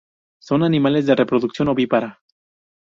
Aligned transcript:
Son 0.41 0.63
animales 0.63 1.05
de 1.05 1.13
reproducción 1.15 1.67
ovípara. 1.69 2.23